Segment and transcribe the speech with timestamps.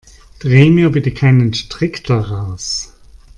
[0.39, 2.91] Dreh mir bitte keinen Strick daraus.